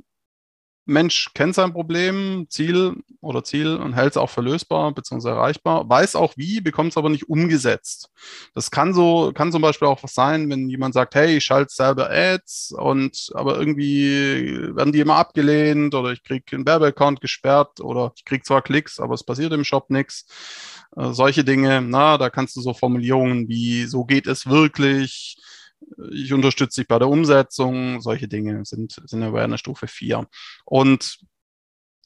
Mensch 0.88 1.32
kennt 1.34 1.56
sein 1.56 1.74
Problem, 1.74 2.48
Ziel 2.50 2.96
oder 3.22 3.44
Ziel 3.44 3.75
und 3.75 3.94
hält 3.94 4.12
es 4.12 4.17
auch 4.17 4.29
für 4.29 4.41
lösbar 4.41 4.94
bzw. 4.94 5.29
erreichbar, 5.29 5.88
weiß 5.88 6.15
auch 6.15 6.34
wie, 6.38 6.62
bekommt 6.62 6.91
es 6.91 6.98
aber 6.98 7.10
nicht 7.10 7.29
umgesetzt. 7.29 8.10
Das 8.56 8.72
kann 8.72 8.94
so, 8.94 9.32
kann 9.34 9.51
zum 9.51 9.62
Beispiel 9.62 9.88
auch 9.88 10.01
was 10.01 10.13
sein, 10.13 10.50
wenn 10.50 10.70
jemand 10.70 10.94
sagt, 10.94 11.15
hey, 11.15 11.38
ich 11.38 11.46
schalte 11.46 11.74
selber 11.74 12.10
Ads 12.10 12.74
und 12.77 13.32
aber 13.34 13.60
irgendwie 13.60 14.58
werden 14.75 14.94
die 14.94 15.01
immer 15.01 15.15
abgelehnt 15.15 15.94
oder 15.94 16.12
ich 16.12 16.24
kriege 16.24 16.56
einen 16.56 16.65
Werbeaccount 16.65 17.22
gesperrt 17.22 17.82
oder 17.82 18.13
ich 18.15 18.25
kriege 18.25 18.44
zwar 18.44 18.62
Klicks, 18.62 19.00
aber 19.00 19.13
es 19.13 19.24
passiert 19.24 19.53
im 19.53 19.63
Shop 19.63 19.89
nichts. 19.89 20.25
Äh, 20.96 21.12
solche 21.12 21.44
Dinge, 21.44 21.82
na, 21.82 22.17
da 22.17 22.29
kannst 22.29 22.56
du 22.56 22.62
so 22.62 22.74
Formulierungen 22.74 23.50
wie 23.50 23.86
so 23.86 24.06
geht 24.06 24.27
es 24.27 24.48
wirklich, 24.48 25.38
ich 26.12 26.34
unterstütze 26.34 26.82
dich 26.82 26.88
bei 26.88 27.00
der 27.00 27.10
Umsetzung, 27.10 28.01
solche 28.01 28.27
Dinge 28.27 28.65
sind, 28.65 28.98
sind 29.06 29.24
Awareness-Stufe 29.24 29.88
4. 29.88 30.27
Und 30.65 31.20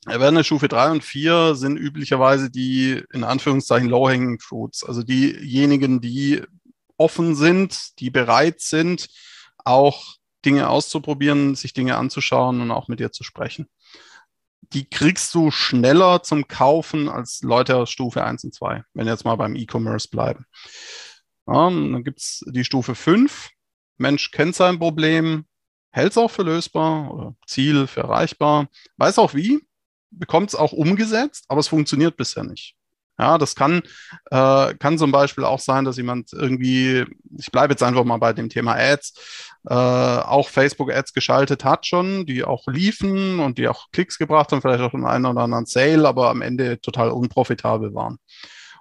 Awareness-Stufe 0.05 0.67
3 0.67 0.91
und 0.91 1.03
4 1.03 1.55
sind 1.55 1.77
üblicherweise 1.77 2.49
die, 2.49 3.03
in 3.13 3.23
Anführungszeichen, 3.23 3.89
low-hanging 3.89 4.39
fruits, 4.39 4.83
also 4.83 5.03
diejenigen, 5.03 6.01
die 6.01 6.41
offen 6.97 7.35
sind, 7.35 7.99
die 7.99 8.09
bereit 8.09 8.61
sind, 8.61 9.09
auch 9.57 10.15
Dinge 10.45 10.69
auszuprobieren, 10.69 11.55
sich 11.55 11.73
Dinge 11.73 11.97
anzuschauen 11.97 12.61
und 12.61 12.71
auch 12.71 12.87
mit 12.87 12.99
dir 12.99 13.11
zu 13.11 13.23
sprechen. 13.23 13.67
Die 14.73 14.89
kriegst 14.89 15.33
du 15.35 15.51
schneller 15.51 16.23
zum 16.23 16.47
Kaufen 16.47 17.09
als 17.09 17.41
Leute 17.41 17.75
aus 17.75 17.91
Stufe 17.91 18.23
1 18.23 18.45
und 18.45 18.53
2, 18.53 18.83
wenn 18.93 19.07
jetzt 19.07 19.25
mal 19.25 19.35
beim 19.35 19.55
E-Commerce 19.55 20.07
bleiben. 20.09 20.45
Ja, 21.47 21.69
dann 21.69 22.03
gibt 22.03 22.19
es 22.19 22.43
die 22.47 22.63
Stufe 22.63 22.95
5, 22.95 23.49
Mensch 24.01 24.31
kennt 24.31 24.55
sein 24.55 24.79
Problem, 24.79 25.45
hält 25.91 26.11
es 26.11 26.17
auch 26.17 26.31
für 26.31 26.43
lösbar 26.43 27.13
oder 27.13 27.35
Ziel 27.45 27.87
für 27.87 28.01
erreichbar, 28.01 28.67
weiß 28.97 29.19
auch 29.19 29.33
wie, 29.33 29.59
bekommt 30.09 30.49
es 30.49 30.55
auch 30.55 30.73
umgesetzt, 30.73 31.45
aber 31.47 31.59
es 31.59 31.67
funktioniert 31.67 32.17
bisher 32.17 32.43
nicht. 32.43 32.75
Ja, 33.19 33.37
das 33.37 33.55
kann, 33.55 33.83
äh, 34.31 34.73
kann 34.75 34.97
zum 34.97 35.11
Beispiel 35.11 35.43
auch 35.43 35.59
sein, 35.59 35.85
dass 35.85 35.97
jemand 35.97 36.33
irgendwie, 36.33 37.05
ich 37.37 37.51
bleibe 37.51 37.73
jetzt 37.73 37.83
einfach 37.83 38.03
mal 38.03 38.17
bei 38.17 38.33
dem 38.33 38.49
Thema 38.49 38.75
Ads, 38.75 39.13
äh, 39.69 39.73
auch 39.75 40.49
Facebook-Ads 40.49 41.13
geschaltet 41.13 41.63
hat 41.63 41.85
schon, 41.85 42.25
die 42.25 42.43
auch 42.43 42.67
liefen 42.67 43.39
und 43.39 43.59
die 43.59 43.67
auch 43.67 43.91
Klicks 43.91 44.17
gebracht 44.17 44.51
haben, 44.51 44.61
vielleicht 44.61 44.81
auch 44.81 44.95
einen 44.95 45.05
einen 45.05 45.27
oder 45.27 45.41
anderen 45.41 45.67
Sale, 45.67 46.07
aber 46.07 46.31
am 46.31 46.41
Ende 46.41 46.81
total 46.81 47.11
unprofitabel 47.11 47.93
waren. 47.93 48.17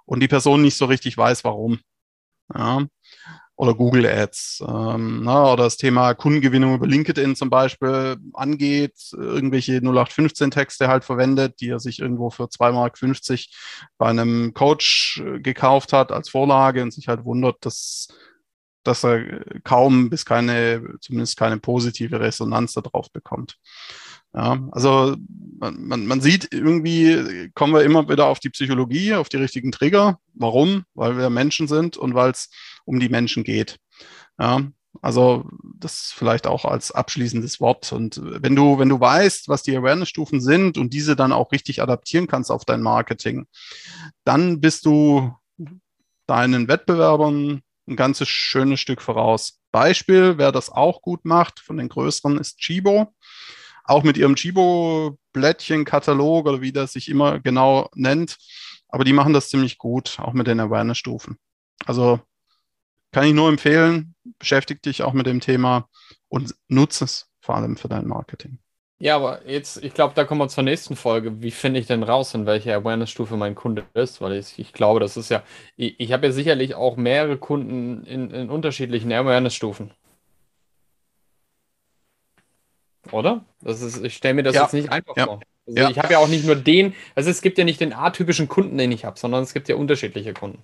Und 0.05 0.21
die 0.21 0.27
Person 0.27 0.63
nicht 0.63 0.77
so 0.77 0.85
richtig 0.85 1.15
weiß, 1.15 1.43
warum. 1.43 1.79
Ja 2.55 2.87
oder 3.61 3.75
Google 3.75 4.07
Ads 4.07 4.63
ähm, 4.67 5.21
na, 5.23 5.53
oder 5.53 5.65
das 5.65 5.77
Thema 5.77 6.15
Kundengewinnung 6.15 6.73
über 6.73 6.87
LinkedIn 6.87 7.35
zum 7.35 7.51
Beispiel 7.51 8.17
angeht, 8.33 8.95
irgendwelche 9.11 9.73
0815-Texte 9.77 10.87
halt 10.87 11.03
verwendet, 11.03 11.61
die 11.61 11.69
er 11.69 11.79
sich 11.79 11.99
irgendwo 11.99 12.31
für 12.31 12.45
2,50 12.45 12.71
Mark 12.73 12.97
bei 13.99 14.07
einem 14.07 14.55
Coach 14.55 15.21
äh, 15.23 15.39
gekauft 15.39 15.93
hat 15.93 16.11
als 16.11 16.29
Vorlage 16.29 16.81
und 16.81 16.91
sich 16.91 17.07
halt 17.07 17.23
wundert, 17.23 17.63
dass, 17.63 18.07
dass 18.81 19.05
er 19.05 19.45
kaum 19.63 20.09
bis 20.09 20.25
keine, 20.25 20.95
zumindest 20.99 21.37
keine 21.37 21.59
positive 21.59 22.19
Resonanz 22.19 22.73
darauf 22.73 23.11
bekommt. 23.11 23.59
Ja, 24.33 24.67
also 24.71 25.15
man, 25.59 25.85
man, 25.85 26.05
man 26.07 26.21
sieht 26.21 26.47
irgendwie, 26.51 27.49
kommen 27.53 27.73
wir 27.73 27.83
immer 27.83 28.07
wieder 28.07 28.27
auf 28.27 28.39
die 28.39 28.49
Psychologie, 28.49 29.13
auf 29.13 29.29
die 29.29 29.37
richtigen 29.37 29.71
Trigger. 29.71 30.19
Warum? 30.33 30.83
Weil 30.93 31.17
wir 31.17 31.29
Menschen 31.29 31.67
sind 31.67 31.97
und 31.97 32.15
weil 32.15 32.31
es 32.31 32.49
um 32.85 32.99
die 32.99 33.09
Menschen 33.09 33.43
geht. 33.43 33.77
Ja, 34.39 34.61
also 35.01 35.45
das 35.75 36.13
vielleicht 36.15 36.47
auch 36.47 36.65
als 36.65 36.91
abschließendes 36.91 37.59
Wort. 37.59 37.91
Und 37.91 38.21
wenn 38.23 38.55
du, 38.55 38.79
wenn 38.79 38.89
du 38.89 38.99
weißt, 38.99 39.49
was 39.49 39.63
die 39.63 39.75
Awareness-Stufen 39.75 40.41
sind 40.41 40.77
und 40.77 40.93
diese 40.93 41.15
dann 41.15 41.31
auch 41.31 41.51
richtig 41.51 41.81
adaptieren 41.81 42.27
kannst 42.27 42.51
auf 42.51 42.65
dein 42.65 42.81
Marketing, 42.81 43.47
dann 44.23 44.61
bist 44.61 44.85
du 44.85 45.33
deinen 46.25 46.67
Wettbewerbern 46.67 47.61
ein 47.87 47.95
ganzes 47.95 48.29
schönes 48.29 48.79
Stück 48.79 49.01
voraus. 49.01 49.59
Beispiel, 49.71 50.37
wer 50.37 50.51
das 50.51 50.69
auch 50.69 51.01
gut 51.01 51.25
macht 51.25 51.59
von 51.59 51.77
den 51.77 51.89
größeren, 51.89 52.37
ist 52.37 52.57
Chibo 52.57 53.13
auch 53.83 54.03
mit 54.03 54.17
ihrem 54.17 54.35
Chibo-Blättchen-Katalog 54.35 56.47
oder 56.47 56.61
wie 56.61 56.71
das 56.71 56.93
sich 56.93 57.09
immer 57.09 57.39
genau 57.39 57.89
nennt. 57.95 58.37
Aber 58.87 59.03
die 59.03 59.13
machen 59.13 59.33
das 59.33 59.49
ziemlich 59.49 59.77
gut, 59.77 60.17
auch 60.19 60.33
mit 60.33 60.47
den 60.47 60.59
Awareness-Stufen. 60.59 61.37
Also 61.85 62.19
kann 63.11 63.25
ich 63.25 63.33
nur 63.33 63.49
empfehlen, 63.49 64.15
beschäftige 64.39 64.81
dich 64.81 65.03
auch 65.03 65.13
mit 65.13 65.25
dem 65.25 65.39
Thema 65.39 65.87
und 66.29 66.55
nutze 66.67 67.05
es 67.05 67.27
vor 67.41 67.55
allem 67.55 67.77
für 67.77 67.87
dein 67.87 68.07
Marketing. 68.07 68.59
Ja, 68.99 69.15
aber 69.15 69.49
jetzt, 69.49 69.83
ich 69.83 69.95
glaube, 69.95 70.13
da 70.13 70.25
kommen 70.25 70.41
wir 70.41 70.47
zur 70.47 70.63
nächsten 70.63 70.95
Folge. 70.95 71.41
Wie 71.41 71.49
finde 71.49 71.79
ich 71.79 71.87
denn 71.87 72.03
raus, 72.03 72.35
in 72.35 72.45
welcher 72.45 72.75
Awareness-Stufe 72.75 73.35
mein 73.35 73.55
Kunde 73.55 73.83
ist? 73.95 74.21
Weil 74.21 74.33
ich, 74.33 74.59
ich 74.59 74.73
glaube, 74.73 74.99
das 74.99 75.17
ist 75.17 75.31
ja, 75.31 75.41
ich, 75.75 75.99
ich 75.99 76.13
habe 76.13 76.27
ja 76.27 76.31
sicherlich 76.31 76.75
auch 76.75 76.97
mehrere 76.97 77.37
Kunden 77.37 78.03
in, 78.03 78.29
in 78.29 78.51
unterschiedlichen 78.51 79.11
Awareness-Stufen. 79.11 79.91
Oder? 83.11 83.45
Das 83.61 83.81
ist, 83.81 84.03
ich 84.03 84.15
stelle 84.15 84.33
mir 84.35 84.43
das 84.43 84.55
Ja. 84.55 84.63
jetzt 84.63 84.73
nicht 84.73 84.89
einfach 84.89 85.15
Ja. 85.17 85.25
vor. 85.25 85.41
Also 85.67 85.79
Ja. 85.79 85.89
ich 85.89 85.99
habe 85.99 86.13
ja 86.13 86.19
auch 86.19 86.27
nicht 86.27 86.45
nur 86.45 86.55
den, 86.55 86.93
also 87.15 87.29
es 87.29 87.41
gibt 87.41 87.57
ja 87.57 87.63
nicht 87.63 87.79
den 87.79 87.93
atypischen 87.93 88.47
Kunden, 88.47 88.77
den 88.77 88.91
ich 88.91 89.05
habe, 89.05 89.19
sondern 89.19 89.43
es 89.43 89.53
gibt 89.53 89.69
ja 89.69 89.75
unterschiedliche 89.75 90.33
Kunden. 90.33 90.61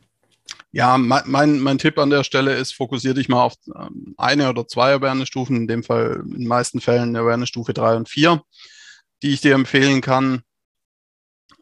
Ja, 0.71 0.97
mein, 0.97 1.23
mein, 1.25 1.59
mein 1.59 1.77
Tipp 1.77 1.97
an 1.97 2.09
der 2.09 2.23
Stelle 2.23 2.53
ist, 2.55 2.73
fokussiere 2.73 3.13
dich 3.13 3.29
mal 3.29 3.43
auf 3.43 3.55
ähm, 3.75 4.13
eine 4.17 4.49
oder 4.49 4.67
zwei 4.67 4.93
Awareness-Stufen, 4.93 5.55
in 5.55 5.67
dem 5.67 5.83
Fall 5.83 6.21
in 6.25 6.39
den 6.39 6.47
meisten 6.47 6.81
Fällen 6.81 7.15
Awareness-Stufe 7.15 7.73
3 7.73 7.95
und 7.95 8.09
4, 8.09 8.41
die 9.23 9.33
ich 9.33 9.41
dir 9.41 9.55
empfehlen 9.55 10.01
kann. 10.01 10.41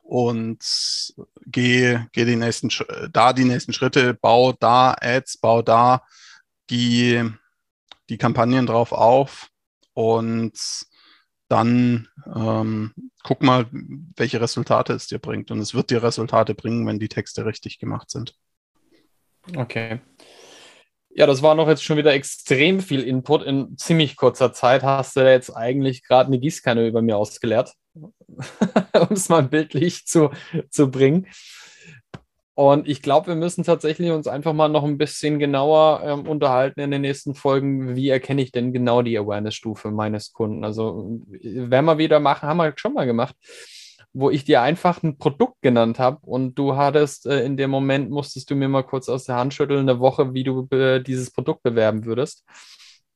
Und 0.01 1.13
geh, 1.48 2.00
geh 2.12 2.25
die 2.25 2.36
nächsten, 2.36 2.70
da 3.12 3.34
die 3.34 3.46
nächsten 3.46 3.74
Schritte, 3.74 4.13
bau 4.13 4.54
da 4.54 4.96
Ads, 5.00 5.38
bau 5.39 5.62
da 5.62 6.04
die, 6.70 7.24
die 8.10 8.18
Kampagnen 8.18 8.65
drauf 8.68 8.92
auf 8.92 9.50
und 9.96 10.54
dann 11.48 12.08
ähm, 12.36 12.94
guck 13.24 13.42
mal, 13.42 13.68
welche 13.72 14.42
Resultate 14.42 14.94
es 14.94 15.08
dir 15.08 15.20
bringt. 15.20 15.52
Und 15.52 15.60
es 15.60 15.74
wird 15.74 15.90
dir 15.90 16.04
Resultate 16.04 16.54
bringen, 16.54 16.86
wenn 16.86 17.00
die 17.00 17.10
Texte 17.10 17.46
richtig 17.46 17.80
gemacht 17.80 18.12
sind. 18.12 18.36
Okay. 19.56 20.00
Ja, 21.10 21.25
das 21.25 21.42
war 21.42 21.56
noch 21.56 21.70
jetzt 21.70 21.84
schon 21.84 21.98
wieder 21.98 22.14
extrem 22.14 22.82
viel 22.82 23.02
Input 23.02 23.44
in 23.44 23.78
ziemlich 23.78 24.18
kurzer 24.18 24.52
Zeit. 24.52 24.84
Hast 24.84 25.16
du 25.16 25.22
jetzt 25.22 25.50
eigentlich 25.50 26.04
gerade 26.04 26.28
eine 26.28 26.40
Gießkanne 26.40 26.86
über 26.88 27.02
mir 27.02 27.16
ausgeleert, 27.16 27.74
um 27.94 29.08
es 29.12 29.30
mal 29.30 29.44
bildlich 29.44 30.06
zu, 30.06 30.32
zu 30.70 30.92
bringen. 30.92 31.28
Und 32.56 32.88
ich 32.88 33.02
glaube, 33.02 33.28
wir 33.28 33.36
müssen 33.36 33.66
tatsächlich 33.66 34.12
uns 34.12 34.28
einfach 34.28 34.54
mal 34.54 34.70
noch 34.70 34.86
ein 34.86 34.98
bisschen 34.98 35.40
genauer 35.40 36.02
ähm, 36.06 36.28
unterhalten 36.28 36.80
in 36.80 36.90
den 36.90 37.02
nächsten 37.02 37.36
Folgen. 37.36 37.98
Wie 37.98 38.08
erkenne 38.08 38.42
ich 38.42 38.54
denn 38.54 38.72
genau 38.72 39.02
die 39.02 39.18
Awareness-Stufe 39.18 39.92
meines 39.92 40.32
Kunden? 40.32 40.64
Also, 40.64 41.20
werden 41.30 41.86
wir 41.86 41.98
wieder 41.98 42.22
machen, 42.22 42.48
haben 42.48 42.58
wir 42.58 42.72
schon 42.78 42.94
mal 42.94 43.06
gemacht, 43.06 43.36
wo 44.14 44.30
ich 44.30 44.46
dir 44.46 44.62
einfach 44.62 45.04
ein 45.04 45.18
Produkt 45.18 45.62
genannt 45.62 46.00
habe 46.00 46.20
und 46.22 46.56
du 46.56 46.78
hattest 46.78 47.26
äh, 47.26 47.44
in 47.44 47.58
dem 47.58 47.70
Moment, 47.72 48.10
musstest 48.10 48.50
du 48.50 48.56
mir 48.56 48.70
mal 48.70 48.84
kurz 48.84 49.10
aus 49.10 49.26
der 49.26 49.36
Hand 49.36 49.54
schütteln, 49.54 49.90
eine 49.90 50.00
Woche, 50.00 50.34
wie 50.34 50.46
du 50.46 50.66
äh, 50.72 51.02
dieses 51.04 51.32
Produkt 51.32 51.62
bewerben 51.62 52.06
würdest. 52.06 52.46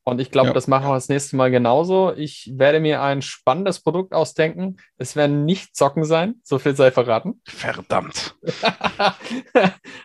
Und 0.02 0.20
ich 0.20 0.30
glaube, 0.30 0.48
Ja. 0.48 0.54
das 0.54 0.66
machen 0.66 0.88
wir 0.88 0.94
das 0.94 1.08
nächste 1.08 1.36
Mal 1.36 1.50
genauso. 1.50 2.12
Ich 2.16 2.50
werde 2.56 2.80
mir 2.80 3.02
ein 3.02 3.20
spannendes 3.22 3.80
Produkt 3.80 4.12
ausdenken. 4.14 4.76
Es 4.96 5.14
werden 5.14 5.44
nicht 5.44 5.76
Socken 5.76 6.04
sein, 6.04 6.36
so 6.42 6.58
viel 6.58 6.74
sei 6.74 6.90
verraten. 6.90 7.40
Verdammt. 7.46 8.34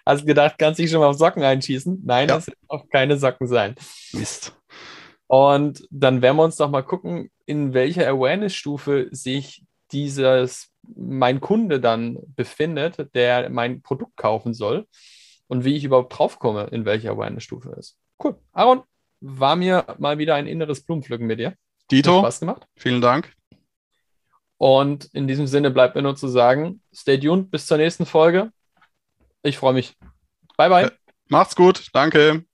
Hast 0.05 0.21
du 0.21 0.25
gedacht, 0.25 0.55
kannst 0.57 0.79
dich 0.79 0.91
schon 0.91 0.99
mal 0.99 1.07
auf 1.07 1.17
Socken 1.17 1.43
einschießen? 1.43 2.01
Nein, 2.05 2.29
Ja. 2.29 2.37
es 2.37 2.47
werden 2.47 2.59
auch 2.67 2.87
keine 2.89 3.17
Socken 3.17 3.47
sein. 3.47 3.75
Mist. 4.13 4.55
Und 5.27 5.87
dann 5.89 6.21
werden 6.21 6.37
wir 6.37 6.43
uns 6.43 6.57
doch 6.57 6.69
mal 6.69 6.83
gucken, 6.83 7.31
in 7.45 7.73
welcher 7.73 8.07
Awareness-Stufe 8.07 9.07
sich 9.11 9.63
dieses 9.91 10.69
mein 10.95 11.41
Kunde 11.41 11.79
dann 11.79 12.17
befindet, 12.35 13.15
der 13.15 13.49
mein 13.49 13.81
Produkt 13.81 14.17
kaufen 14.17 14.53
soll 14.53 14.85
und 15.47 15.63
wie 15.65 15.75
ich 15.75 15.83
überhaupt 15.83 16.15
draufkomme, 16.17 16.65
in 16.71 16.85
welcher 16.85 17.11
Awareness-Stufe 17.11 17.69
es 17.71 17.77
ist. 17.91 17.97
Cool. 18.23 18.35
Aaron, 18.51 18.83
war 19.27 19.55
mir 19.55 19.85
mal 19.97 20.17
wieder 20.17 20.35
ein 20.35 20.47
inneres 20.47 20.85
Blumenpflücken 20.85 21.25
mit 21.27 21.39
dir. 21.39 21.49
Hat 21.49 21.57
Dito, 21.91 22.19
Spaß 22.19 22.39
gemacht. 22.41 22.67
vielen 22.75 23.01
Dank. 23.01 23.33
Und 24.57 25.05
in 25.13 25.27
diesem 25.27 25.47
Sinne 25.47 25.69
bleibt 25.71 25.95
mir 25.95 26.01
nur 26.01 26.15
zu 26.15 26.27
sagen, 26.27 26.81
stay 26.93 27.19
tuned 27.19 27.51
bis 27.51 27.67
zur 27.67 27.77
nächsten 27.77 28.05
Folge. 28.05 28.51
Ich 29.43 29.57
freue 29.57 29.73
mich. 29.73 29.95
Bye, 30.57 30.69
bye. 30.69 30.83
Ja. 30.83 30.91
Macht's 31.27 31.55
gut. 31.55 31.89
Danke. 31.93 32.45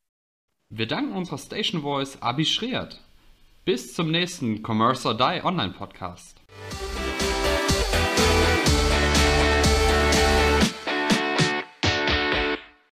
Wir 0.70 0.88
danken 0.88 1.14
unserer 1.14 1.38
Station 1.38 1.82
Voice 1.82 2.22
Abi 2.22 2.46
Schreert. 2.46 3.00
Bis 3.66 3.94
zum 3.94 4.10
nächsten 4.10 4.64
Commerce 4.66 5.08
or 5.08 5.16
Die 5.16 5.42
Online 5.44 5.74
Podcast. 5.74 6.42